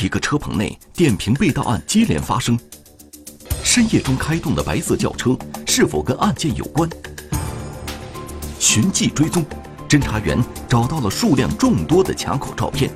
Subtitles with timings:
[0.00, 2.58] 一个车棚内电瓶被盗案接连发生，
[3.64, 5.36] 深夜中开动的白色轿车
[5.66, 6.88] 是否跟案件有关？
[8.58, 9.44] 循迹追踪，
[9.88, 10.38] 侦查员
[10.68, 12.90] 找到了数量众多的卡口照片。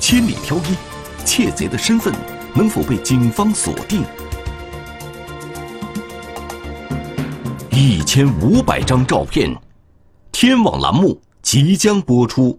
[0.00, 0.76] 千里挑一，
[1.24, 2.14] 窃贼的身份
[2.54, 4.02] 能否被警方锁定？
[7.70, 9.54] 一千五百张照片，
[10.32, 12.58] 天网栏目即将播出。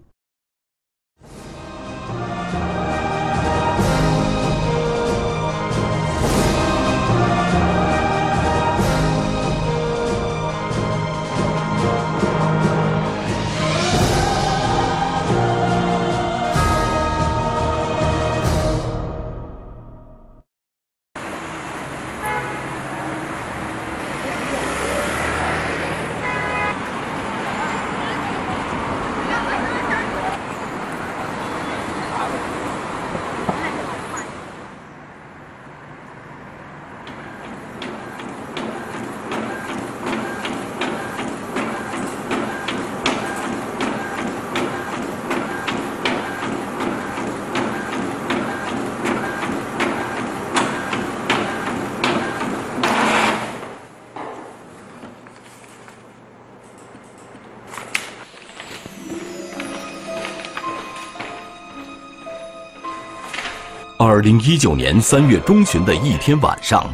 [64.20, 66.92] 二零一九年三月中旬的一天晚上，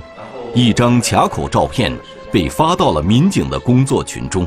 [0.54, 1.92] 一张卡口照片
[2.30, 4.46] 被发到了民警的工作群中。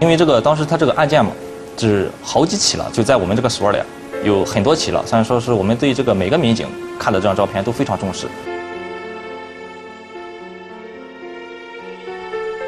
[0.00, 1.30] 因为这个当时他这个案件嘛，
[1.78, 3.78] 是好几起了，就在我们这个所里
[4.24, 5.06] 有很多起了。
[5.06, 6.66] 虽然说是我们对这个每个民警
[6.98, 8.26] 看的这张照片都非常重视。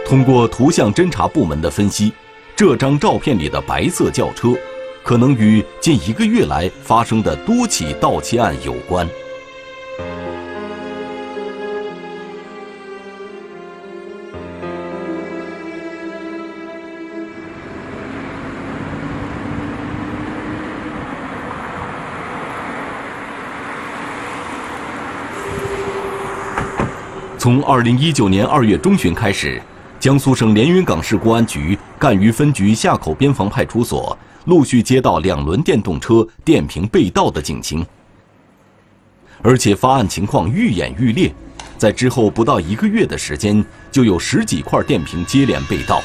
[0.06, 2.12] 通过图像侦查部门的分析，
[2.54, 4.54] 这张照片里的白色轿车。
[5.06, 9.08] 可能与近一个月来发生的多起盗窃案有关。
[27.38, 29.62] 从二零一九年二月中旬开始，
[30.00, 34.18] 江苏省连云港市公安局赣榆分局夏口边防派出所。
[34.46, 37.84] 陆续接到两轮电动车电瓶被盗的警情，
[39.42, 41.34] 而且发案情况愈演愈烈，
[41.76, 46.00] 在之后不到一个月的时间，就有十几块电瓶接连被盗。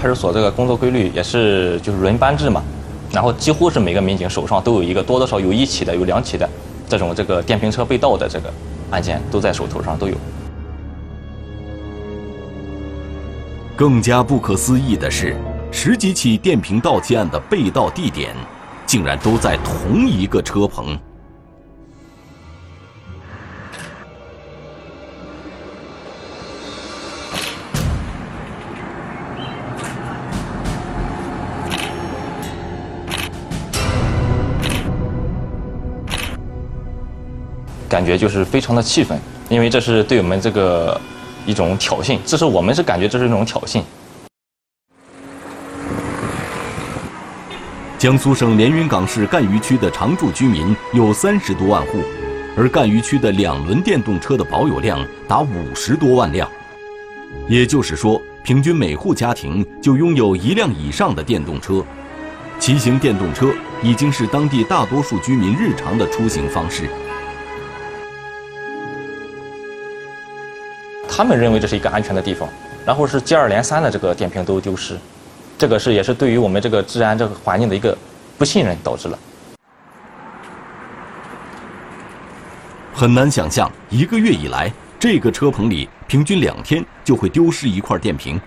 [0.00, 2.62] 派出所这个工作规律也是就是轮班制嘛，
[3.12, 6.48] 然后几乎是每个民警手上都有一个多多少有一起的有两起的
[6.88, 8.50] 这种这个电瓶车被盗的这个
[8.90, 10.14] 案件都在手头上都有。
[13.76, 15.36] 更加不可思议的是。
[15.70, 18.34] 十几起电瓶盗窃案的被盗地点，
[18.84, 20.98] 竟然都在同一个车棚。
[37.88, 39.18] 感觉就是非常的气愤，
[39.48, 41.00] 因为这是对我们这个
[41.46, 43.82] 一种挑衅，这是我们是感觉这是一种挑衅。
[47.98, 51.98] 江苏省连云港市赣榆区的常住居民有三十多万户，
[52.56, 56.48] 而赣榆区的两轮电动车的保有量达五十多万辆，
[57.48, 61.84] 也就是说，平均每户家庭就拥有一辆以上的电动车。
[62.60, 66.88] 骑行电动车已经是当地大多数居民日常的出行方式。
[71.08, 72.48] 他们认为这是一个安全的地方，
[72.86, 74.96] 然后是接二连三的这个电瓶都丢失。
[75.58, 77.96] 这个是也是对于我们这个治安这个环境的一个
[78.38, 79.18] 不信任导致了。
[82.94, 88.40] 很难想象，一个月以来，这个车棚里平均两天就会丢失一块电瓶。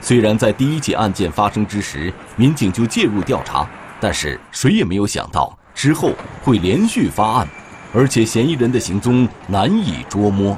[0.00, 3.68] 虽然在第一起案件发生之时，民警就介入调查，
[4.00, 6.12] 但是谁也没有想到之后
[6.42, 7.48] 会连续发案，
[7.92, 10.56] 而且嫌疑人的行踪难以捉摸。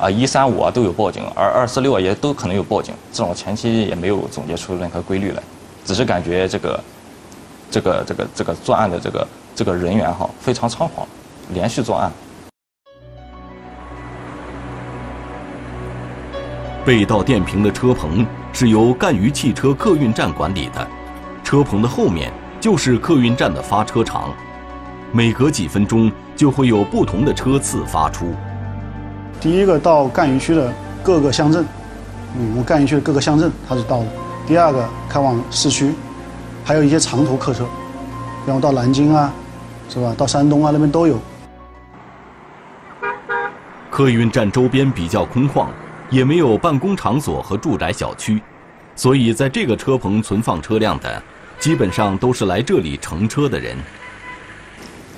[0.00, 5.42] 啊，一三五啊都有报警，而二四六啊也都可能有报警，这种前期也没有总结出任何规律来，
[5.84, 6.80] 只是感觉这个，
[7.68, 11.06] 这个这个这个作案的这个这个人员哈非常猖狂，
[11.52, 12.12] 连续作案。
[16.84, 20.86] 被盗电瓶的车棚是由赣榆汽车客运站管理的，
[21.42, 24.32] 车棚的后面就是客运站的发车场，
[25.12, 28.32] 每隔几分钟就会有不同的车次发出。
[29.40, 31.64] 第一个到赣榆区的各个乡镇，
[32.36, 34.06] 嗯，我赣榆区的各个乡镇，他是到的。
[34.46, 35.94] 第二个开往市区，
[36.64, 37.64] 还有一些长途客车，
[38.46, 39.32] 然后到南京啊，
[39.88, 40.12] 是吧？
[40.18, 41.18] 到山东啊那边都有。
[43.90, 45.66] 客运站周边比较空旷，
[46.10, 48.40] 也没有办公场所和住宅小区，
[48.96, 51.22] 所以在这个车棚存放车辆的，
[51.60, 53.76] 基本上都是来这里乘车的人。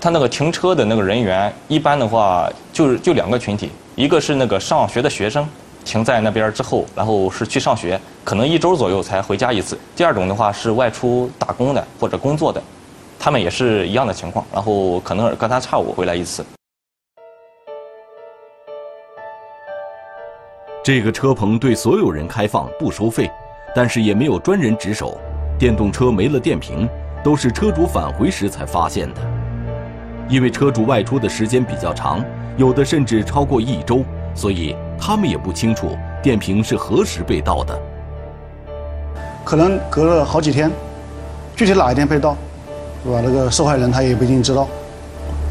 [0.00, 3.70] 他那个停车的那个人员，一般的话就是就两个群体，
[4.00, 5.46] 一个是那个上学的学生，
[5.84, 12.62] 停在那边之后，然后是去上学，可能一周左右才回家一次；第二种的话是外出打工的或者工作的，
[13.18, 16.42] 他们也是一样的情况，然后可能隔三差五回来一次。
[20.82, 23.30] 这个车棚对所有人开放，不收费，
[23.76, 25.20] 但是也没有专人值守。
[25.58, 26.88] 电动车没了电瓶，
[27.22, 29.20] 都是车主返回时才发现的。
[30.26, 32.24] 因为车主外出的时间比较长，
[32.60, 34.04] 有的甚至超过一周，
[34.34, 37.74] 所以他们也不清楚电瓶是何时被盗的。
[39.42, 40.70] 可能隔了好几天，
[41.56, 42.36] 具体哪一天被盗，
[43.02, 43.22] 是吧？
[43.24, 44.68] 那个受害人他也不一定知道，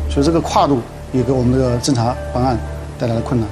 [0.08, 2.56] 所以这个跨度也给我们这个侦查办案
[3.00, 3.50] 带来了困难。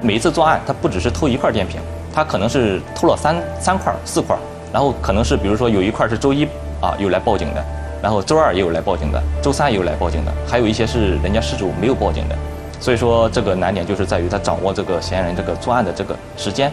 [0.00, 1.80] 每一次作案，他不只是偷一块电瓶，
[2.14, 4.36] 他可能是偷了三三块、四块，
[4.72, 6.44] 然后可能是比如说有一块是周一
[6.80, 7.79] 啊又来报警的。
[8.02, 12.38] 然后周二也有来报警的，周三也有来报警的，还有一些是人家失主没有报警的，
[12.80, 16.72] 所以说这个难点就是在于他掌握这个嫌疑人这个作案的这个时间。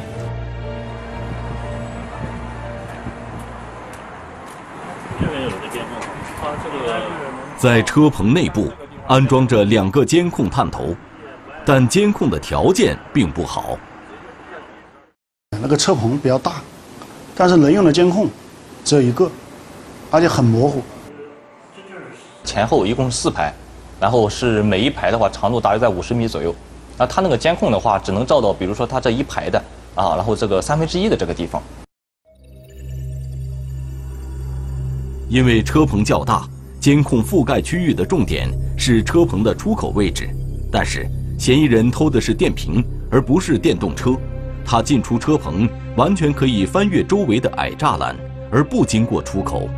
[5.19, 6.01] 这边有个监控，
[6.39, 7.01] 他这个
[7.57, 8.71] 在车棚内部
[9.07, 10.95] 安装着两个监控探头，
[11.65, 13.77] 但监控的条件并不好。
[15.59, 16.53] 那个车棚比较大，
[17.35, 18.29] 但是能用的监控
[18.85, 19.29] 只有一个，
[20.09, 20.81] 而且很模糊。
[22.57, 23.53] 前后一共是四排，
[23.99, 26.51] 然后是每一排的话长度大约在五十米左右。
[26.97, 29.63] 那它那个监控的话，只能照到比如说它这一排的
[29.93, 31.61] 啊，然后这个三分之一的这个地方。
[35.29, 36.47] 因为车棚较大，
[36.79, 40.27] 监控覆盖区域的重点是车棚的出口位置。
[40.71, 41.07] 但是
[41.37, 44.15] 嫌疑人偷的是电瓶，而不是电动车，
[44.65, 48.15] 他进出车棚完全可以翻越周围的矮栅栏，
[48.51, 49.69] 而不经过出口。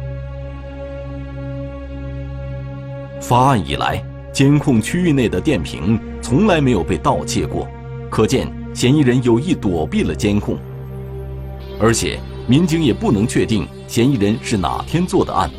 [3.19, 7.67] 发案以来，监控区域内的电瓶从来没有被盗窃过，
[8.09, 10.57] 可见嫌疑人有意躲避了监控。
[11.79, 15.49] 而且，民警也不能确定嫌疑人是哪天做的案，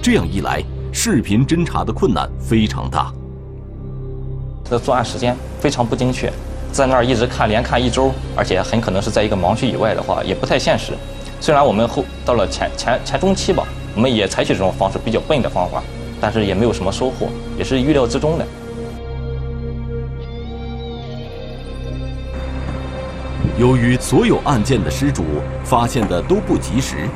[0.00, 0.62] 这样一来，
[0.92, 3.12] 视频侦查的困难非常大。
[4.64, 6.32] 他的作案时间非常不精确，
[6.72, 10.92] 在那儿一直看，连看一周，而且很可能是在一个盲区以外的话，也不太现实。
[11.40, 15.82] 虽然我们后到了前前前中期吧，我们也采取这种方式，比较笨的方法。
[16.20, 18.46] 但是也没有什么收获，也是预料之中的。
[23.58, 25.24] 由于所有案件的失主
[25.64, 27.08] 发现的都不及时，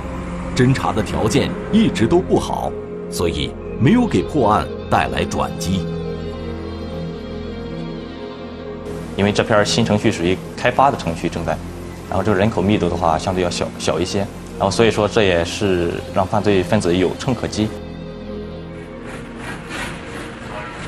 [0.56, 2.72] 侦查的条件一直都不好，
[3.10, 5.86] 所以没有给破案带来转机。
[9.16, 11.56] 因为这片新城区属于开发的城区正在，
[12.08, 14.18] 然后这个人口密度的话相对要小小一些，
[14.58, 17.68] 然后所以说这也是让犯罪分子有乘可击。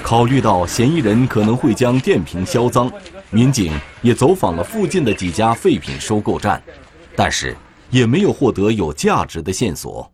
[0.04, 2.92] 考虑到嫌疑人可能会将电瓶销赃，
[3.30, 6.62] 民警也走访了附近的几家废品收购站，
[7.16, 7.56] 但是
[7.88, 10.08] 也没有获得有价值的线索。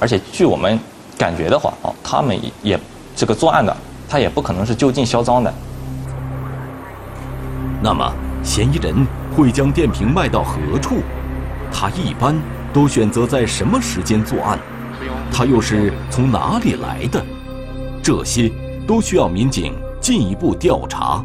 [0.00, 0.80] 而且据我们
[1.18, 2.80] 感觉的话，哦，他们也
[3.14, 3.76] 这个作案的，
[4.08, 5.52] 他也不可能是就近销赃的。
[7.82, 8.10] 那么，
[8.42, 11.02] 嫌疑人会将电瓶卖到何处？
[11.70, 12.34] 他一般
[12.72, 14.58] 都选择在什么时间作案？
[15.30, 17.22] 他又是从哪里来的？
[18.02, 18.50] 这些。
[18.92, 19.72] 都需要民警
[20.02, 21.24] 进一步调查。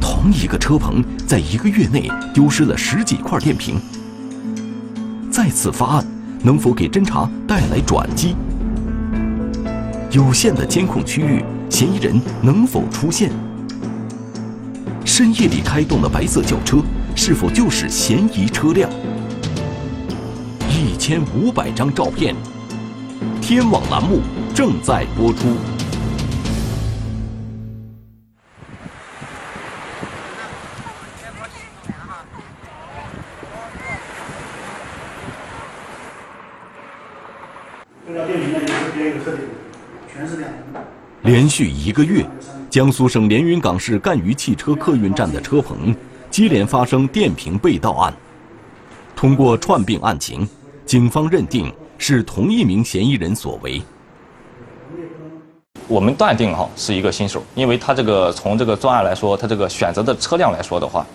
[0.00, 3.80] 同一个车棚，在一个月内丢失了十几块电瓶。
[5.30, 6.06] 再次发案，
[6.42, 8.34] 能否给侦查带来转机？
[10.10, 13.30] 有限的监控区域，嫌疑人能否出现？
[15.04, 16.78] 深夜里开动的白色轿车，
[17.14, 18.90] 是否就是嫌疑车辆？
[20.68, 22.34] 一千五百张照片。
[23.52, 24.20] 天网栏目
[24.54, 25.48] 正在播出。
[41.22, 42.24] 连续一个月，
[42.70, 45.92] 江苏省连云港市赣榆汽车客运站的车棚
[46.30, 48.14] 接连发生电瓶被盗案。
[49.16, 50.48] 通过串并案情，
[50.86, 51.74] 警方认定。
[52.00, 53.80] 是同一名嫌疑人所为。
[55.86, 61.06] 我们断定哈是一个新手，因为他这个从这个作案来说，他这个选择的车辆来说的话，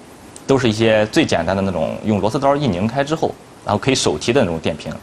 [0.46, 3.34] 都是一些最简单的那种用螺丝刀一拧开之后，
[3.66, 4.94] 然后可以手提的那种电瓶。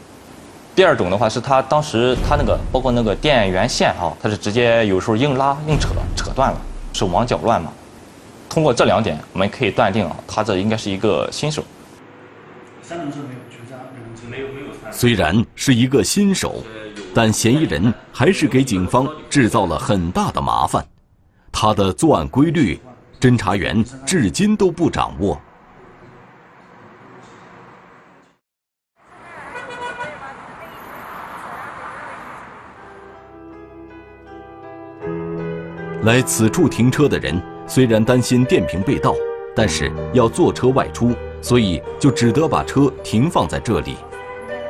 [0.73, 6.61] 第二种的话是他当时他那个包括那个电源线哈，他是直接有时候硬拉硬扯扯断了，
[6.93, 7.73] 手忙脚乱嘛。
[8.47, 11.61] 通过这两点，我们可以断定啊，他这应该是一个新手。
[12.81, 14.67] 三轮车没有，全家两轮车没有没有。
[15.03, 16.63] 虽然是一个新手。
[17.13, 20.81] 但嫌疑人还是给警方制造了很大的麻烦，
[21.51, 22.79] 他的作案规律，
[23.19, 25.37] 侦查员至今都不掌握。
[36.03, 39.13] 来此处停车的人虽然担心电瓶被盗，
[39.53, 43.97] 但是要坐车外出，所以就只得把车停放在这里。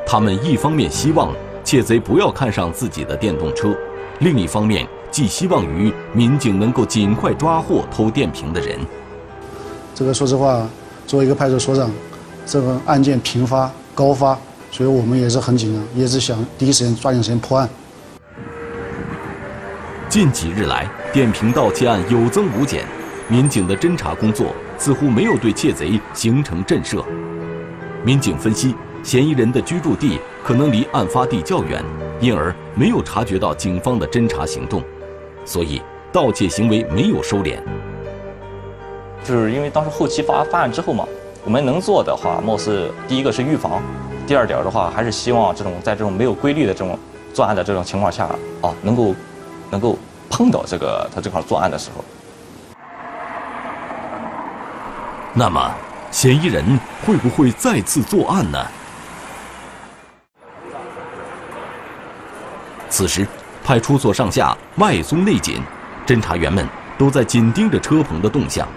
[0.06, 1.34] 他们一方面希望。
[1.64, 3.74] 窃贼不要看上自己的电动车，
[4.18, 8.78] 另一方面寄希望于民警能够尽快抓获偷电瓶的人。
[9.94, 10.68] 这个说实话，
[11.06, 11.90] 作为一个派出所长，
[12.44, 14.38] 这个案件频发高发，
[14.70, 17.66] 所以我们也是很紧张，也是想第一时间抓紧时间破案。
[20.10, 22.84] 近几日来，电瓶盗窃案有增无减，
[23.26, 27.02] 民警的侦查工作似乎没有对窃贼形成震慑。
[28.04, 28.74] 民警分析。
[29.04, 31.84] 嫌疑人的居住地可能离案发地较远，
[32.20, 34.82] 因而没有察觉到警方的侦查行动，
[35.44, 37.58] 所以盗窃行为没有收敛。
[39.22, 41.06] 就是因为当时后期发发案之后嘛，
[41.44, 43.82] 我们能做的话，貌似第一个是预防，
[44.26, 46.98] 第二点的话还是希望这种在这种没有规律的这种
[47.34, 48.24] 作案的这种情况下
[48.62, 49.14] 啊，能够
[49.70, 49.98] 能够
[50.30, 52.02] 碰到这个他这块作案的时候。
[55.34, 55.70] 那么，
[56.10, 56.64] 嫌疑人
[57.04, 58.58] 会不会再次作案呢？
[62.96, 63.26] 此时，
[63.64, 65.60] 派出所上下外松内紧，
[66.06, 66.64] 侦查员们
[66.96, 68.68] 都在紧盯着车棚的动向。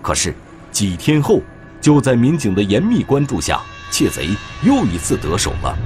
[0.00, 0.34] 可是，
[0.72, 1.42] 几天后，
[1.78, 3.60] 就在民警的严密关注下，
[3.90, 4.30] 窃贼
[4.62, 5.76] 又一次得手了。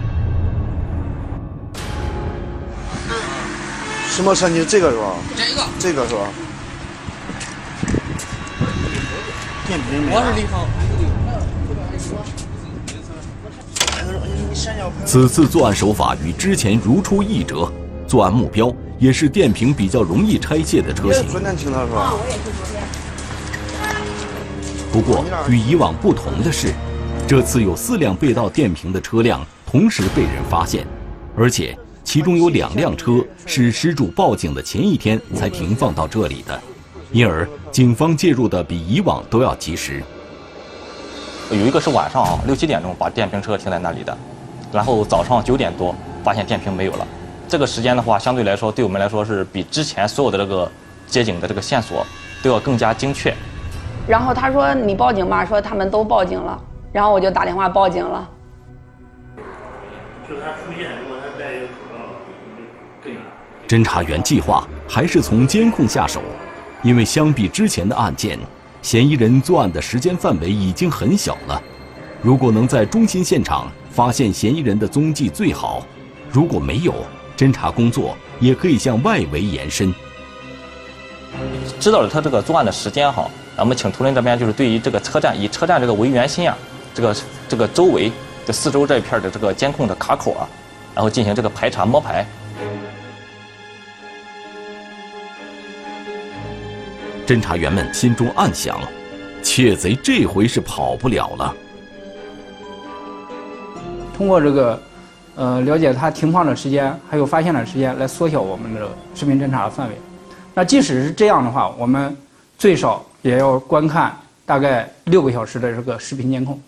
[4.09, 4.49] 什么车？
[4.49, 5.15] 你这个是吧？
[5.35, 6.21] 这个，这个是吧？
[10.13, 10.69] 我是李芳。
[15.05, 17.71] 此次作案手法与之前如出一辙，
[18.07, 21.27] 作案目标也是电瓶比较容易拆卸的车型。
[21.29, 22.13] 昨天停的是吧？
[22.13, 22.83] 我也是昨天。
[24.93, 26.73] 不过与以往不同的是，
[27.27, 30.87] 这次有四辆被盗电瓶的车辆同时被人发现，
[31.37, 36.61] 而且其中有两辆车是失主报警的前一天才停放到这里的，
[37.11, 40.03] 因而警方介入的比以往都要及时。
[41.51, 44.17] 有一个是晚上啊，六七点钟把电瓶车停在那里的，
[44.75, 47.07] 然后早上九点多发现电瓶没有了。
[47.47, 50.69] 这个时间的话，相对来说对我们来说是比之前所有的这个
[51.07, 52.05] 接警的这个线索
[52.43, 53.33] 都要更加精确。
[54.09, 56.61] 然后他说你报警吧，说他们都报警了，
[56.93, 58.29] 然后我就打电话报警了。
[60.29, 61.45] 就他出现，如果他在
[63.69, 66.21] 侦查员计划还是从监控下手，
[66.83, 68.37] 因为相比之前的案件。
[68.83, 71.63] 嫌疑人作案的时间范围已经很小了，
[72.25, 75.85] 如果能在中心现场发现嫌疑人的踪迹最好；
[76.33, 76.95] 如果没有，
[77.37, 79.95] 侦查工作也可以向外围延伸。
[81.79, 86.57] 知道了他这个作案的时间哈，我们请图人这边就是对于这个车站以车站这个为圆心啊，
[86.95, 87.17] 这个
[87.47, 88.11] 这个周围
[88.47, 90.49] 这四周这一片的这个监控的卡口啊，
[90.95, 92.27] 然后进行这个排查摸排。
[97.27, 98.81] 侦查员们心中暗想：
[99.43, 101.55] 窃贼这回是跑不了了。
[104.17, 104.81] 通过这个，
[105.35, 109.95] 呃，了解他停放的时间，还有发现的时间，来缩小我们的视频侦查的范围。
[110.55, 112.17] 那即使是这样的话，我们
[112.57, 114.17] 最少也要观看
[114.47, 116.61] 大概六个小时的这个视频监控。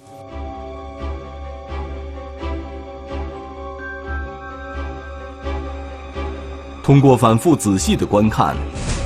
[6.82, 8.56] 通过反复仔细的观看。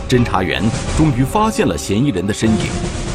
[0.09, 0.61] 侦查员
[0.97, 3.10] 终于发现了嫌疑人的身影。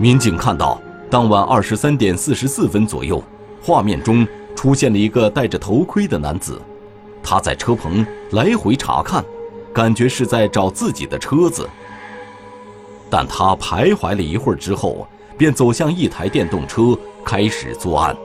[0.00, 0.80] 民警看到，
[1.10, 3.22] 当晚二十三点四十四分左右，
[3.62, 4.26] 画面中
[4.56, 6.58] 出现了一个戴着头盔的男子，
[7.22, 9.22] 他在车棚来回查看，
[9.74, 11.68] 感觉是在找自己的车子。
[13.10, 18.16] 但他徘徊了一会儿之后，便走向一台电动车，开始作案。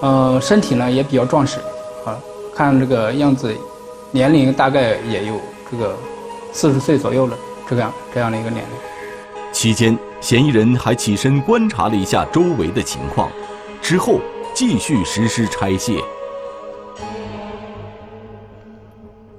[0.00, 1.58] 呃，身体呢也比较壮实。
[2.06, 2.16] 啊
[2.54, 3.54] 看这个样子，
[4.10, 5.34] 年龄大概也有
[5.70, 5.94] 这个
[6.50, 7.36] 四十岁左右了，
[7.68, 9.52] 这样这样的一个年龄。
[9.52, 13.30] 期间，嫌疑人还起身观察了一下周围的情况，
[13.80, 14.20] 之后
[14.54, 16.02] 继续实施拆卸。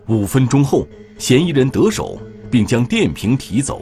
[0.07, 2.19] 五分钟后，嫌疑人得手，
[2.49, 3.81] 并将电瓶提走。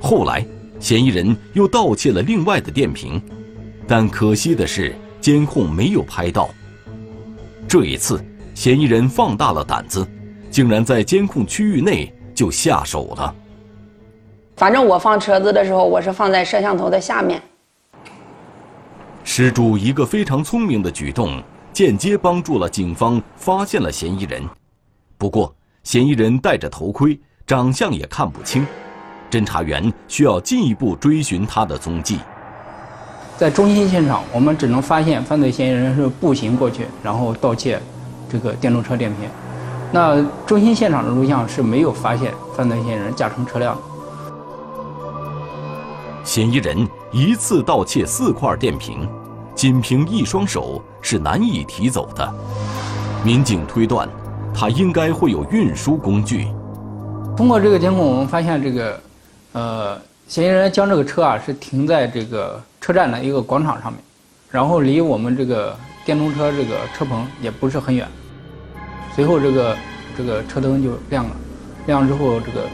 [0.00, 0.46] 后来，
[0.78, 3.20] 嫌疑人又盗窃了另外的电瓶，
[3.86, 6.48] 但可惜的是，监控没有拍到。
[7.68, 8.24] 这一次，
[8.54, 10.06] 嫌疑人放大了胆子，
[10.50, 13.34] 竟然在监控区域内就下手了。
[14.56, 17.42] 反正我放车子的时候，我是放在摄像头的下面。
[19.24, 21.42] 失主一个非常聪明的举动，
[21.72, 24.42] 间接帮助了警方发现了嫌疑人。
[25.16, 25.54] 不过，
[25.84, 28.66] 嫌疑人戴着头盔，长相也看不清，
[29.30, 32.18] 侦查员需要进一步追寻他的踪迹。
[33.38, 37.80] 在中心现场，我们只能发现犯罪嫌疑人是步行过去，然后盗窃
[38.30, 39.28] 这个电动车电瓶。
[39.90, 43.82] 那中心现场的录像是没有发现犯罪嫌疑人驾乘车辆的。
[46.24, 49.08] 嫌疑人一次盗窃四块电瓶，
[49.56, 52.34] 仅凭一双手是难以提走的。
[53.24, 54.08] 民警推断，
[54.54, 56.46] 他应该会有运输工具。
[57.36, 59.00] 通过这个监控，我们发现这个，
[59.52, 64.00] 呃，嫌疑人将这个车啊是停在这个车站的一个广场上面，
[64.48, 68.06] 然后离我们这个电动车这个车棚也不是很远。
[69.12, 69.76] 随后这个
[70.16, 71.36] 这个车灯就亮了，
[71.86, 72.64] 亮之后这个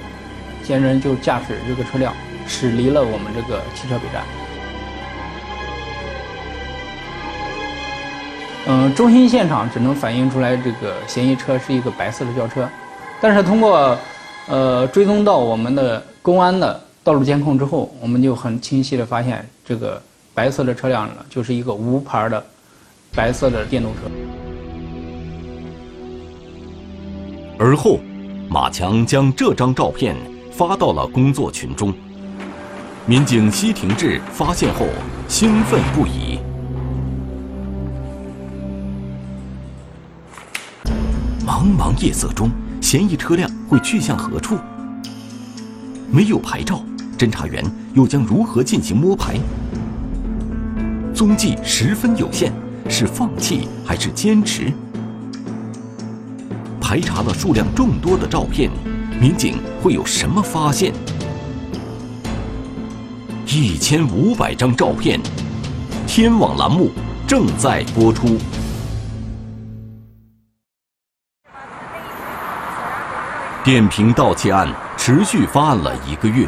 [0.63, 2.13] 嫌疑人就驾驶这个车辆。
[2.49, 4.25] 驶离了我们这个汽车北站。
[8.67, 12.69] 嗯，中心现场只能反映出来这个嫌疑车是一个白色的轿车，
[13.21, 13.97] 但是通过
[14.47, 20.03] 呃追踪到我们的公安的道路监控之后，我们就很清晰的发现这个
[20.35, 22.45] 白色的车辆呢就是一个无牌的
[23.15, 24.01] 白色的电动车。
[27.59, 27.99] 而后，
[28.51, 30.15] 马强将这张照片
[30.51, 31.95] 发到了工作群中。
[33.09, 34.87] 民警西廷志发现后
[35.29, 36.39] 兴奋不已。
[41.47, 42.51] 茫茫夜色中，
[42.83, 44.59] 嫌疑车辆会去向何处？
[46.11, 46.83] 没有牌照，
[47.17, 49.39] 侦查员又将如何进行摸排？
[51.15, 52.53] 踪迹十分有限，
[52.91, 54.71] 是放弃还是坚持？
[56.79, 58.71] 排查了数量众多的照片，
[59.19, 60.93] 民警会有什么发现？
[63.51, 65.19] 一千五百张照片，
[66.07, 66.91] 天网栏目
[67.27, 68.37] 正在播出。
[73.65, 76.47] 电瓶盗窃案持续发案了一个月，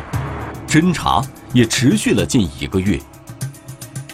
[0.69, 1.23] 侦查
[1.55, 3.01] 也持续了近一个月。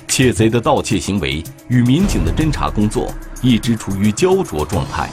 [0.06, 5.10] 窃贼的盗窃行为与民警的侦查工作一直处于焦灼状态。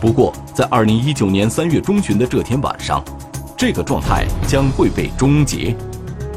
[0.00, 3.04] 不过，在二零一九年三月中旬的这天晚上。
[3.56, 5.74] 这个状态将会被终结，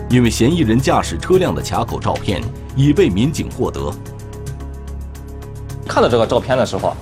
[0.09, 2.41] 因为嫌疑人驾驶车辆的卡口照片
[2.75, 3.91] 已被民警获得。
[5.87, 6.95] 看到这个照片的时候，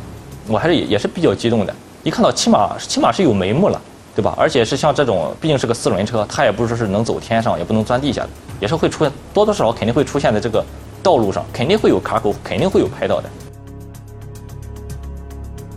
[0.47, 1.75] 我还是也也是比较激动的。
[2.01, 3.79] 一看到起码起码是有眉目了，
[4.15, 4.33] 对吧？
[4.37, 8.29] 而且是像这种，毕竟是个四轮车，它也不是说是能走天上，也不能钻地下的，
[8.61, 10.63] 也是会出现多多少少肯定会出现在这个
[11.03, 13.29] 道路上，肯定会有卡口，肯定会有拍到的。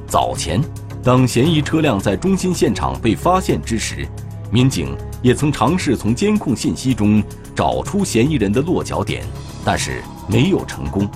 [0.06, 0.62] 早前，
[1.02, 4.06] 当嫌疑车辆在中心现场被发现之时。
[4.50, 7.22] 民警也曾尝试从监控信息中
[7.54, 9.22] 找出嫌疑人的落脚点，
[9.64, 11.08] 但是没有成功。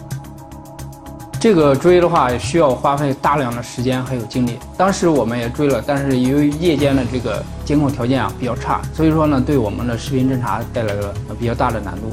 [1.41, 4.59] 这个追的话需要花费大量的时间还有精力。
[4.77, 12.13] 当时我们也追了，但是由于夜间的这个监控条件啊比较差，所以说呢对我们的视频侦查带来了比较大的难度。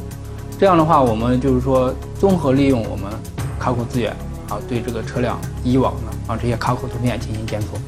[0.58, 3.05] 这样的话，我们就是说综合利用我们
[3.60, 4.12] 卡口资源
[4.49, 7.79] 啊，对这个车辆以往的啊这些卡口图片进行检索。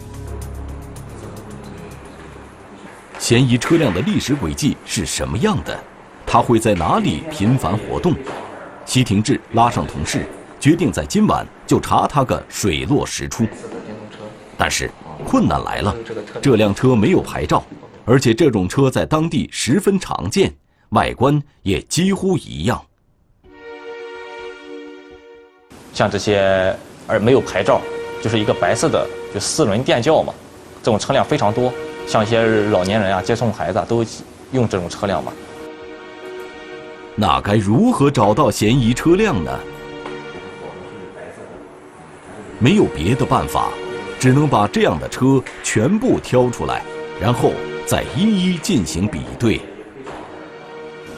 [3.32, 5.82] 嫌疑车辆的历史轨迹是什么样的？
[6.26, 8.14] 他会在哪里频繁活动？
[8.86, 10.26] 西廷志拉上同事，
[10.60, 13.48] 决定在今晚就查他个水落石出。
[14.58, 14.92] 但是
[15.26, 15.96] 困难来了，
[16.42, 17.64] 这辆车没有牌照，
[18.04, 20.54] 而且这种车在当地十分常见，
[20.90, 22.84] 外观也几乎一样。
[25.94, 26.76] 像这些
[27.08, 27.80] 而没有牌照，
[28.22, 30.34] 就是一个白色的就四轮电轿嘛，
[30.84, 31.72] 这种车辆非常多。
[32.08, 34.06] 像一些老年人啊，接送孩子都
[34.52, 35.32] 用这种车辆嘛。
[37.16, 39.60] 那该如何找到嫌疑车辆呢？
[42.60, 43.70] 没有别的办法，
[44.20, 46.84] 只能把这样的车全部挑出来，
[47.20, 47.52] 然后
[47.88, 49.60] 再一一进行比对。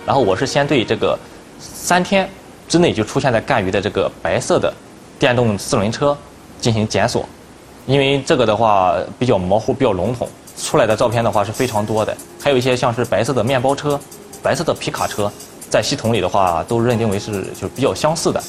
[0.06, 1.18] 然后我是先对这个
[1.60, 2.30] 三天
[2.68, 4.74] 之内就出现在赣榆的这个白色的
[5.20, 6.18] 电动四轮车
[6.60, 7.28] 进行检索，
[7.86, 10.28] 因为这个的话比较模糊，比较笼统。
[10.58, 14.00] 出来的照片的话是非常多的，还有一些像是白色的面包车、
[14.42, 15.32] 白色的皮卡车，
[15.70, 18.42] 在系统里的话都认定为是就比较相似的。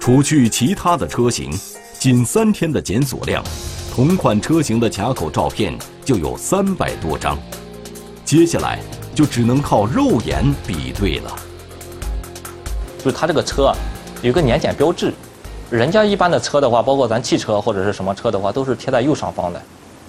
[0.00, 1.52] 除去其他的车型，
[1.98, 3.42] 仅三天的检索量，
[3.94, 7.38] 同款车型的卡口照片就有三百多张。
[8.24, 8.78] 接下来
[9.14, 11.32] 就只能靠肉眼比对了。
[12.98, 13.72] 就是它这个车
[14.22, 15.12] 有个年检标志，
[15.70, 19.62] 人家一般的车的话，包括咱汽车或者是什么车的话，都是贴在右上方的，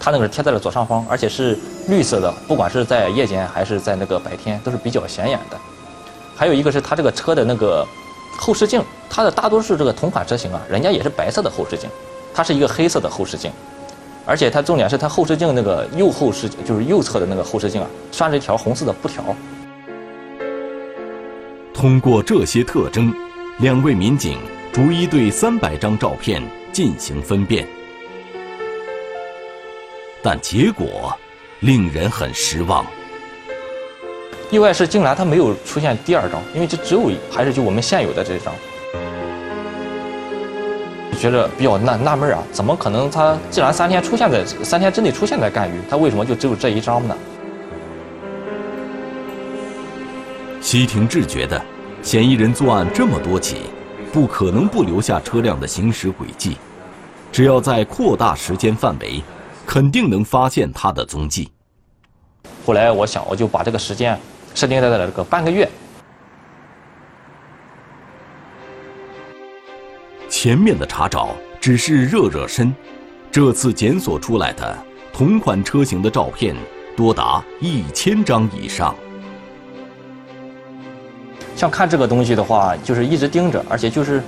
[0.03, 5.57] 它那个是贴在了左上方，而且是绿色的，不管是在夜间还是在那个白天，都是比较显眼的。
[6.35, 7.87] 还有一个是它这个车的那个
[8.37, 11.89] 后视镜，它的大多数这个同款车型啊，人家也是白色的后视镜，
[12.33, 13.49] 它是一个黑色的后视镜，
[14.25, 19.23] 而且它重点是它后视镜那个右后视就是右侧的那个后视镜啊，拴着一条红色的布条。
[21.73, 23.13] 通过这些特征，
[23.59, 24.37] 两位民警
[24.73, 27.65] 逐一对三百张照片进行分辨，
[30.23, 31.13] 但结果
[31.59, 32.85] 令人很失望。
[34.49, 38.53] 意外是竟然它没有出现第二张，因为这只有还是就我们现有的这张，
[41.19, 47.17] 觉得比较纳纳闷啊，怎么可能它既然三天出现在三天之内出现在赣榆，它为什么就只有这一张呢？
[50.61, 51.61] 西廷志觉得，
[52.01, 53.57] 嫌疑人作案这么多起，
[54.13, 56.57] 不可能不留下车辆的行驶轨迹，
[57.31, 59.21] 只要再扩大时间范围，
[59.65, 61.51] 肯定能发现他的踪迹。
[62.65, 64.17] 后来我想，我就把这个时间
[64.53, 65.69] 设定在了这个半个月。
[70.29, 71.29] 前面的查找
[71.61, 72.73] 只是热热身，
[73.31, 74.77] 这次检索出来的
[75.13, 76.55] 同款车型的照片
[76.97, 78.95] 多达一千张以上。
[81.55, 84.21] 像看这个东西的话，就是一直盯着，而且就是，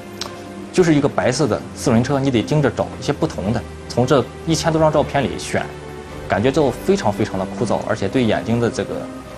[0.71, 3.62] 就是一个白色的四轮车，你得盯着找一些不同的，
[3.95, 5.65] 从这一千多张照片里选，
[6.27, 8.95] 感觉就非常非常的枯燥，而且对眼睛的这个，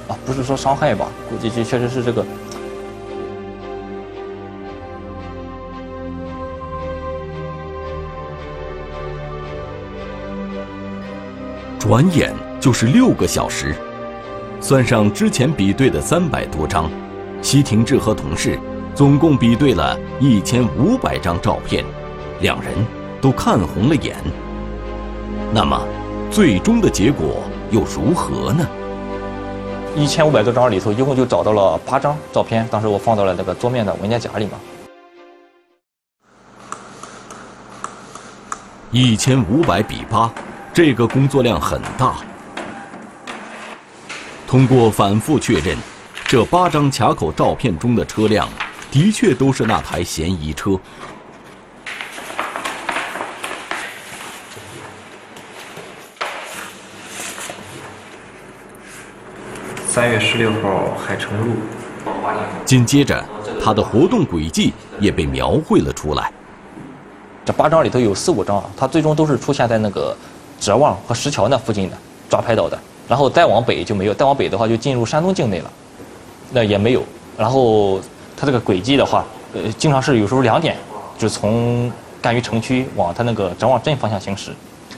[0.07, 2.25] 啊，不是说伤害吧，估计这确实是这个。
[11.77, 13.75] 转眼就是六个小时，
[14.59, 16.89] 算上之前比对的三百多张。
[17.43, 18.59] 西廷志和同事
[18.95, 21.85] 总共比对了一千五百张照片，
[22.41, 22.73] 两人
[23.21, 24.17] 都看红了眼。
[25.53, 25.81] 那么，
[26.29, 28.67] 最终的结果又如何呢？
[29.95, 34.51] 一千五百多张里头，一共就找到了八张照片，当时我放到了那个桌面的文件夹里嘛。
[38.91, 40.31] 一千五百比八，
[40.73, 42.15] 这个工作量很大。
[44.45, 45.77] 通过反复确认。
[46.29, 48.49] 这八张卡口照片中的车辆，
[48.91, 50.77] 的确都是那台嫌疑车。
[59.97, 61.55] 三月十六号，海城路。
[62.63, 63.19] 紧接着，
[63.59, 66.31] 他的活动轨迹也被描绘了出来。
[67.43, 70.15] 这八张里头有四五张，他最终都是出现在那个
[70.59, 71.97] 哲望和石桥那附近的
[72.29, 75.71] 抓拍到的，然后再往北就没有，再往北的话就进入山东境内了。
[76.51, 77.01] 那也没有，
[77.35, 77.99] 然后
[78.37, 80.77] 它这个轨迹的话，呃，经常是有时候两点，
[81.17, 84.51] 就从赣榆城区往它那个哲望镇方向行驶，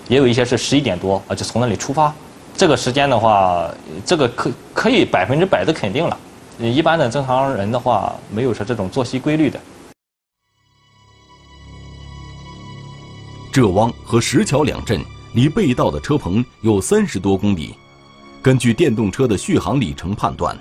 [0.10, 2.14] 也有一些是十一点多啊，就从那里出发。
[2.60, 3.74] 这个时间的话，
[4.06, 6.20] 这个可可以百分之百的肯定了。
[6.60, 9.58] 一般的正常人的话，没有说这种作息规律的。
[13.50, 15.02] 浙汪和石桥两镇
[15.36, 17.76] 离被盗的车棚有三十多公里，
[18.42, 20.54] 根据电动车的续航里程判断。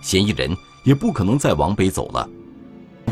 [0.00, 2.28] 嫌疑人也不可能再往北走了，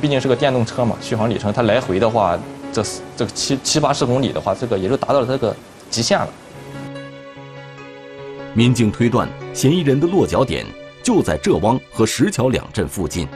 [0.01, 2.39] 毕竟是个电动车嘛，续航里程它来回的话，
[2.73, 2.85] 这
[3.17, 5.53] 这个七七八十公里的话，这个也就达到了这个
[5.91, 6.29] 极限了。
[8.55, 10.67] 民警推断，嫌疑人的落脚点
[11.03, 13.29] 就在浙汪和石桥两镇附近。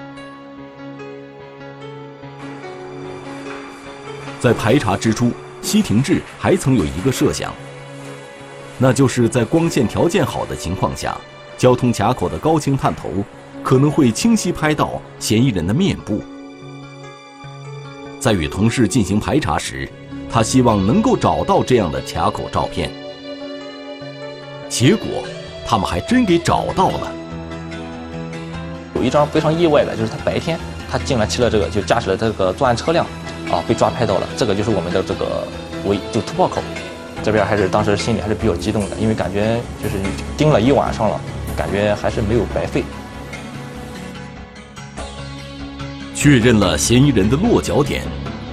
[4.41, 7.53] 在排查之初，西廷志还曾有一个设想，
[8.79, 11.17] 那就是在光线条件好的情况下，
[11.57, 13.25] 交通卡口的高清探头。
[13.65, 16.21] 可能会清晰拍到嫌疑人的面部。
[18.19, 19.89] 在与同事进行排查时，
[20.29, 22.91] 他希望能够找到这样的卡口照片。
[24.73, 25.07] 结果，
[25.67, 27.13] 他们还真给找到了。
[28.95, 30.59] 有一张非常意外的，就是他白天
[30.91, 33.05] 他竟然骑了这个，就驾驶了这个作案车辆，
[33.51, 34.27] 啊，被抓拍到了。
[34.35, 35.47] 这个就是我们的这个
[35.85, 36.63] 围，就突破口。
[37.23, 39.97] 这边还是当时心里还是比较激动的，因为感觉就是
[40.39, 41.21] 盯了一晚上了，
[41.55, 42.83] 感觉还是没有白费。
[46.15, 48.05] 确认了嫌疑人的落脚点，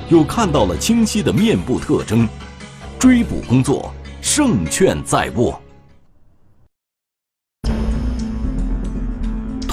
[0.10, 2.28] 又看到了清晰的面部特征，
[3.00, 3.90] 追捕工作
[4.22, 5.58] 胜券在握。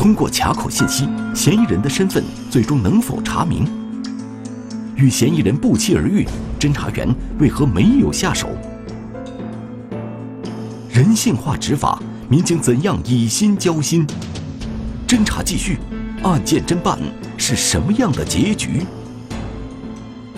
[0.07, 3.67] 通过卡口信息，嫌疑人的身份最终能否查明？
[4.95, 6.25] 与嫌疑人不期而遇，
[6.61, 8.49] 侦查员为何没有下手？
[10.89, 14.07] 人性化执法，民警怎样以心交心？
[15.09, 15.77] 侦查继续，
[16.23, 16.97] 案件侦办
[17.37, 18.85] 是什么样的结局？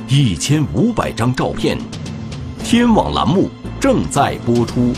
[0.08, 1.76] 一千五百张照片，
[2.64, 4.94] 天网栏目正在播出。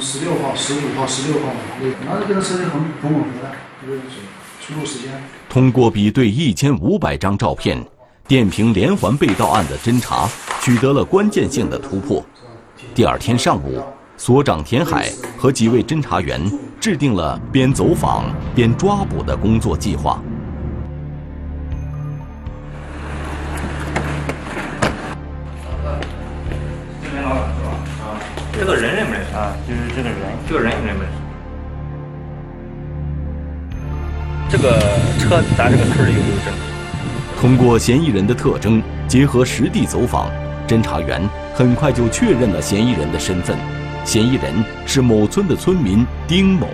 [0.00, 1.52] 十六号、十五号、十六号，
[5.48, 7.80] 通过比对一千五百张照片，
[8.26, 10.28] 电瓶连环被盗案的侦查
[10.60, 12.24] 取得了关键性的突破。
[12.94, 13.80] 第二天上午，
[14.16, 16.40] 所长田海和几位侦查员
[16.80, 20.20] 制定了边走访边抓捕的工作计划。
[28.60, 29.34] 这个人认不认识？
[29.34, 31.16] 啊，就是这个人，这个人认不认识？
[34.50, 34.78] 这个
[35.18, 36.52] 车咱这个村里有没有证？
[37.40, 40.30] 通过嫌疑人的特征，结合实地走访，
[40.68, 43.56] 侦查员很快就确认了嫌疑人的身份。
[44.04, 46.68] 嫌疑人是某村的村民丁某。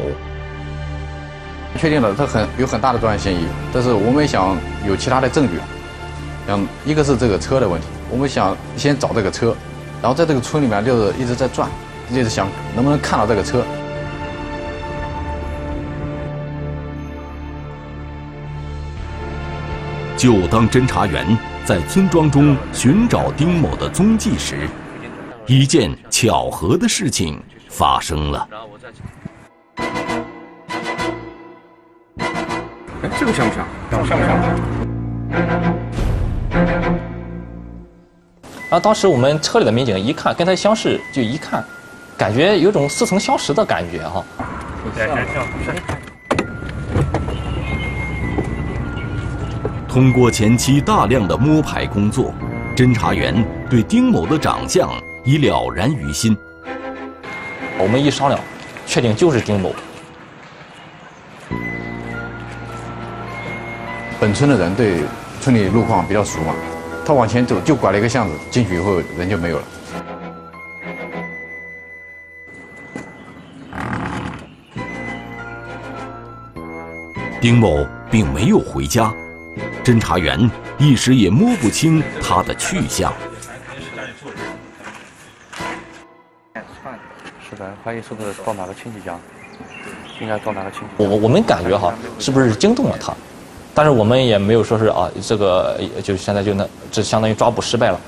[1.79, 5.53] 确定了他很有很大的作案嫌疑，但是我们想有其他的证据，
[6.49, 9.55] 像一个是这个车的问题，我们想先找这个车，
[10.03, 11.69] 然后在这个村里面就是一直在转，
[12.11, 13.65] 一直想能不能看到这个车。
[20.17, 24.69] 就当侦查员在村庄中寻找丁某的踪迹时，
[25.45, 28.49] 一件巧合的事情发生了。
[33.03, 33.67] 哎，这个像不像？
[33.91, 34.17] 像不像？
[38.69, 41.65] 然后当时我们车里的民警一看，跟他相识，就一看，
[42.19, 44.25] 感觉有种似曾相识的感觉哈。
[49.89, 52.35] 通过前期大量的摸排工作，
[52.77, 54.91] 侦查员对丁某的长相
[55.25, 56.37] 已了然于心。
[57.79, 58.41] 我们一商量，
[58.85, 59.75] 确定就是丁某。
[64.19, 65.03] 本村的人对
[65.41, 66.55] 村里路况比较熟嘛，
[67.07, 69.65] 他往前走就拐了一个巷子，进去以后人就没有了。
[77.41, 79.15] 丁某并没有回家，
[79.85, 83.13] 侦查员一时也摸不清他的去向。
[87.49, 89.17] 是的，怀疑是不是到哪个亲戚家？
[90.21, 90.87] 应该到哪个亲戚？
[90.97, 93.15] 我我们感觉哈，是不是惊动了他？
[93.77, 98.01] 但是我们也没有说是啊，这个就现在就能，这相当于抓捕失败了。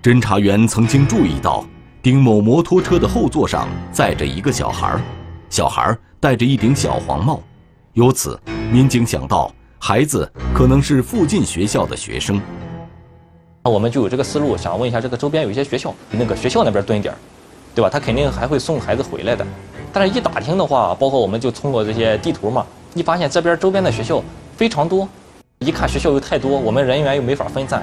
[0.00, 1.64] 侦查员曾经注意到，
[2.00, 5.00] 丁某摩托车的后座上载着一个小孩，
[5.50, 7.42] 小孩戴着一顶小黄帽，
[7.94, 12.40] 由此民警想到孩子可能是附近学校的学生。
[13.64, 17.18] 那我们就有这个思路，想问一下这个周边有一些学校，那个学校那边蹲点儿
[17.74, 17.90] 对吧？
[17.90, 19.44] 他肯定还会送孩子回来的。
[19.92, 24.22] 但是，一打听的话，包括我们就通过这些地图嘛，一发现这边周边的学校
[24.56, 25.06] 非常多，
[25.58, 27.82] 一看学校又太多，我们人员又没法分散。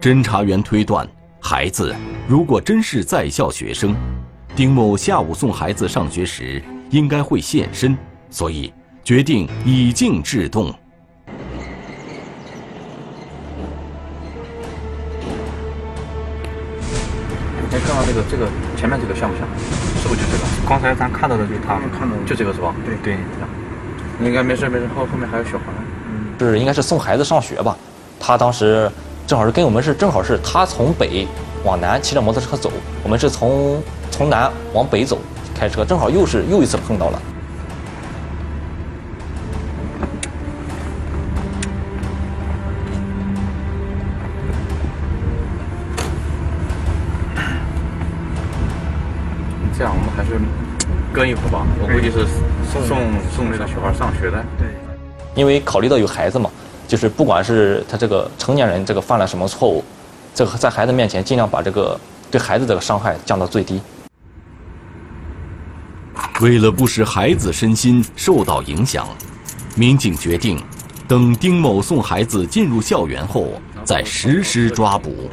[0.00, 1.06] 侦查员推断，
[1.40, 1.94] 孩子
[2.26, 3.94] 如果真是在校学生，
[4.56, 7.96] 丁某下午送孩子上学时应该会现身，
[8.28, 8.72] 所以
[9.04, 10.74] 决定以静制动。
[17.70, 18.48] 哎，看到这个这个
[18.82, 19.46] 前面这个像不像？
[20.02, 20.44] 是不是就这个？
[20.68, 22.74] 刚才咱看到的就是他，看到就这个是吧？
[22.84, 23.16] 对对。
[24.20, 25.66] 应该没事没事，后后面还有小孩。
[26.40, 27.76] 是应该是送孩子上学吧？
[28.18, 28.90] 他当时
[29.24, 31.28] 正好是跟我们是正好是他从北
[31.62, 32.72] 往南骑着摩托车走，
[33.04, 35.16] 我们是从从南往北走
[35.54, 37.22] 开车，正好又是又一次碰到了。
[51.22, 51.64] 跟一会吧。
[51.80, 52.26] 我估计是
[52.72, 52.98] 送送
[53.30, 54.44] 送那个小孩上学的。
[54.58, 54.66] 对。
[55.36, 56.50] 因为考虑到有孩子嘛，
[56.88, 59.84] 就是不管是他这个成年人这个犯了什么错误，
[60.34, 61.96] 这个在孩子面前尽量把这个
[62.28, 63.80] 对孩子这个伤害降到最低。
[66.40, 69.06] 为了不使孩子身心受到影响，
[69.76, 70.60] 民警决定
[71.06, 73.46] 等丁某送孩子进入校园后
[73.84, 75.30] 再实施抓捕。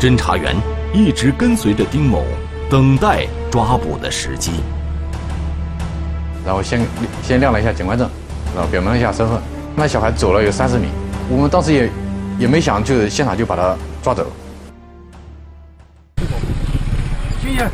[0.00, 0.56] 侦查员
[0.94, 2.24] 一直跟随着丁某，
[2.70, 4.52] 等待抓捕的时机。
[6.42, 6.80] 然后先
[7.22, 8.08] 先亮了一下警官证，
[8.54, 9.38] 然后表明了一下身份。
[9.76, 10.86] 那小孩走了有三十米，
[11.28, 11.90] 我们当时也
[12.38, 14.26] 也没想，就是现场就把他抓走。
[17.42, 17.68] 军爷。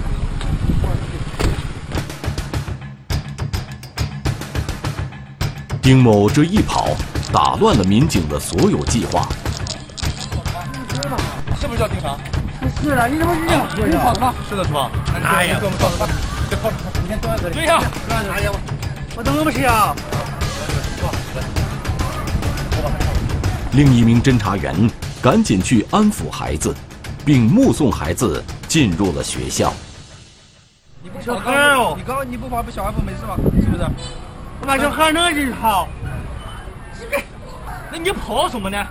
[5.81, 6.89] 丁某这一跑，
[7.33, 9.29] 打乱了民警的所有计划。
[11.61, 12.17] 是不是叫警察？
[12.83, 13.43] 是啊，你怎么你
[13.91, 14.35] 你跑什么？
[14.49, 14.91] 是的，是吧？
[15.25, 16.09] 哎呀，给我们跑吧，
[16.49, 16.71] 别跑，
[17.03, 17.55] 你先坐在这里。
[17.55, 18.51] 对呀，哎呀，
[19.17, 19.95] 我等不起啊！
[23.73, 24.75] 另一名侦查员
[25.21, 26.75] 赶紧去安抚孩子，
[27.25, 29.73] 并目送孩子进入了学校。
[31.03, 33.37] 你不跑，你刚刚你不跑，不小孩不没事吗？
[33.61, 33.85] 是不是？
[34.61, 35.89] 我把小孩弄进去跑。
[37.93, 38.87] 那你跑什么呢？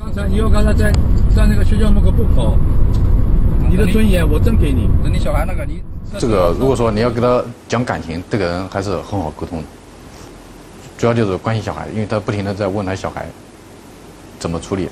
[0.00, 0.90] 刚才你要刚才在
[1.36, 2.56] 在那个学校门口不跑，
[3.68, 4.88] 你的尊严我真给你。
[5.04, 5.82] 等你小孩那个你。
[6.18, 9.64] 这个如果说你要跟他讲感情，这个人还是很好沟通的。
[10.96, 13.26] 主要就是关心小孩，因为他不停的在问他小孩
[14.38, 14.88] 怎么处理。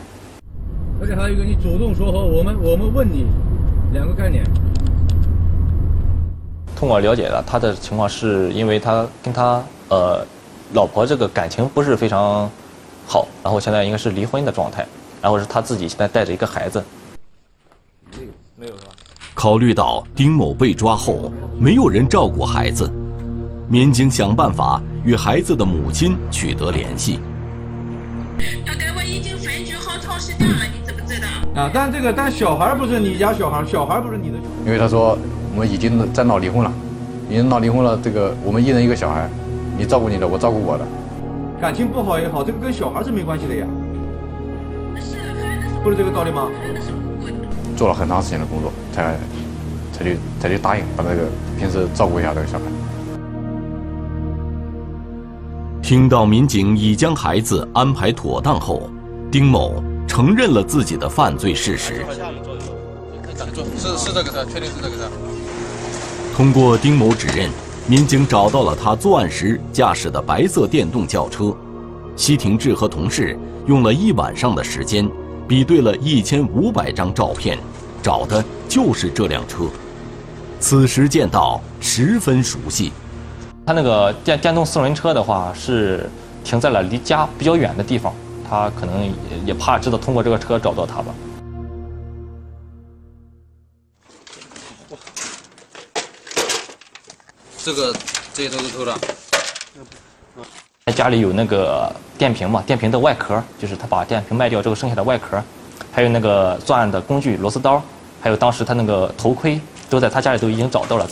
[1.00, 3.24] 而且还有一个，你主动说和我们我们问你
[3.94, 4.44] 两个概念。
[6.76, 10.22] 通过了解了他的情况，是因为他跟他呃
[10.74, 12.48] 老婆这个感情不是非常
[13.06, 14.86] 好，然后现在应该是离婚的状态，
[15.20, 16.82] 然后是他自己现在带着一个孩子。
[18.56, 18.90] 没有是吧？
[19.34, 22.90] 考虑到丁某被抓后没有人照顾孩子，
[23.68, 27.20] 民警想办法与孩子的母亲取得联系。
[28.66, 31.62] 他给我已经分居好长时间了，你知不知道？
[31.62, 34.38] 啊，但这个但小孩不是你家小孩，小孩不是你的。
[34.66, 35.16] 因为他说
[35.54, 36.72] 我们已经在闹离婚了，
[37.30, 39.30] 已经闹离婚了，这个我们一人一个小孩，
[39.76, 40.84] 你照顾你的，我照顾我的。
[41.60, 43.66] 感情不好也好，这个跟小孩是没关系的呀。
[45.88, 46.50] 不是这个道理吗？
[47.74, 49.18] 做了很长时间的工作，才
[49.90, 51.22] 才去才去答应把这个
[51.58, 52.64] 平时照顾一下这个小孩。
[55.82, 58.90] 听到民警已将孩子安排妥当后，
[59.30, 62.04] 丁某承认了自己的犯罪事实。
[63.78, 65.10] 是是这个车，确定是这个车。
[66.36, 67.48] 通过丁某指认，
[67.86, 71.56] 民警找到了他作案时驾驶的白色电动轿车。
[72.14, 75.08] 西廷志和同事用了一晚上的时间，
[75.48, 77.58] 比对了一千五百张照片，
[78.02, 79.64] 找的就是这辆车。
[80.60, 82.92] 此时见到，十分熟悉。
[83.64, 86.08] 他那个电电动四轮车的话，是
[86.44, 88.14] 停在了离家比较远的地方，
[88.46, 89.12] 他可能也
[89.46, 91.14] 也怕知道通过这个车找到他吧。
[97.64, 97.94] 这个
[98.34, 98.94] 这些都是偷的。
[100.90, 105.42] 家里有那个电瓶嘛，电瓶的外壳，就是他把电瓶卖掉之后剩下的外壳，
[105.92, 107.82] 还有那个作案的工具螺丝刀，
[108.20, 111.08] 还有当时他那个头盔，都在他家里都已经找到了。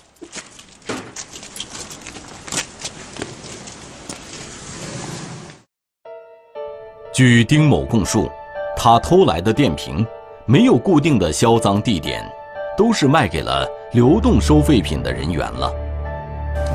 [7.12, 8.30] 据丁某供述，
[8.76, 10.06] 他偷来的电瓶
[10.44, 12.22] 没有固定的销赃地点，
[12.76, 15.85] 都是卖给了流动收废品的人员了。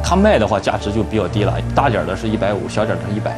[0.04, 3.36] 他卖的话价值就比较低了，大点的是一百五，小点的是一百。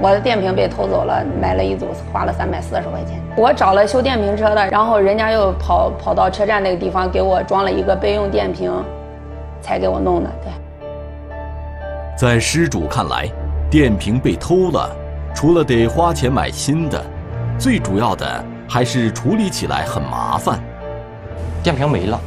[0.00, 3.20] 我的电瓶被偷走了，买了一组，花了三百四十块钱。
[3.36, 8.72] 我找了修电瓶车的，然后人家又跑跑到车站那个地方给我装了一个备用电瓶，
[9.60, 10.30] 才给我弄的。
[10.42, 10.52] 对。
[12.16, 13.28] 在失主看来，
[13.70, 14.90] 电瓶被偷了，
[15.34, 17.00] 除了得花钱买新的，
[17.56, 20.58] 最主要的还是处理起来很麻烦。
[21.62, 22.20] 电瓶没了。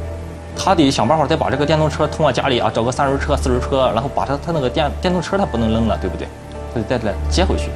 [0.56, 6.26] 他得想办法再把这个电动车通过家里啊，找个三轮车、四轮车，然后把他他那个电电动车他不能扔了，对不对？
[6.74, 7.70] 他得再来接回去，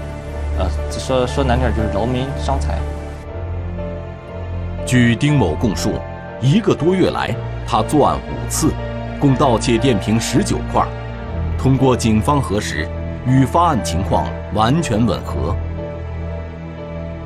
[0.58, 2.78] 呃，说说难点就是劳民伤财。
[4.86, 5.92] 据丁某供述，
[6.40, 7.34] 一个多月来，
[7.66, 8.72] 他作案五次，
[9.20, 10.84] 共盗窃电瓶十九块。
[11.56, 12.88] 通过警方核实，
[13.26, 15.54] 与发案情况完全吻合。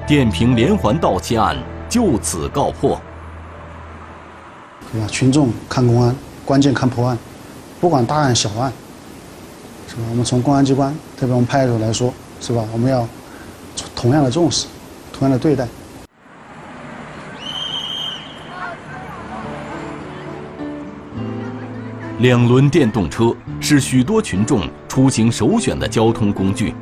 [0.06, 1.56] 电瓶连环盗窃案
[1.88, 3.00] 就此告破。
[4.94, 5.08] 对吧？
[5.08, 6.14] 群众看公安，
[6.44, 7.18] 关键看破案，
[7.80, 8.72] 不管大案小案，
[9.88, 10.02] 是吧？
[10.08, 12.64] 我们从公安机关，特别我们派出所来说，是吧？
[12.72, 13.04] 我们要
[13.96, 14.68] 同样的重视，
[15.12, 15.66] 同样的对待。
[22.20, 26.72] 两轮电动车是许多群众出行首选的交通工具。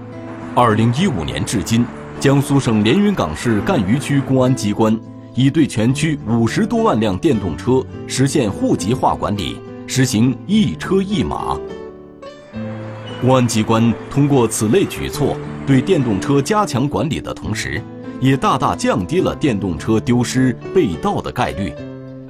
[0.54, 1.86] 二零一五年至今，
[2.20, 5.00] 江苏省连云港市赣榆区公安机关。
[5.34, 11.58] 已对全区五十多万辆电动车实现户籍化管理，实行一车一码。
[13.20, 17.80] 公安机关通过此类举措，对电动车加强管理的同时，
[18.20, 21.72] 也大大降低了电动车丢失、被盗的概率。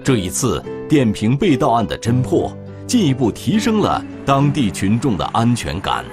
[0.05, 6.05] 这一次电瓶被盗案的侦破，进一步提升了当地群众的安全感。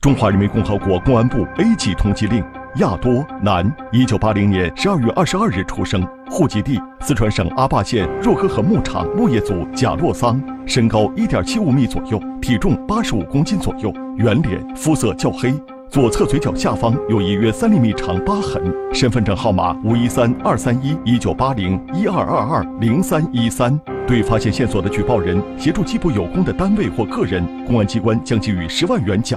[0.00, 2.42] 中华人民共和国公安部 A 级通缉令：
[2.78, 15.54] 亚多，男，一九八零年十二月二十二日出生，户籍地四川省阿坝县若河河牧场牧业组贾洛桑，身高一点七五米左右，体重八十五公斤左右，圆脸，肤色较黑。
[15.88, 18.62] 左侧嘴角下方有一约三厘米长疤痕，
[18.92, 23.80] 身份证号码五一三二三一一九八零一二二二零三一三。
[24.06, 29.34] 对发现线索的举报人，协助缉捕有功的单位或个人，公安机关将给予十万元奖。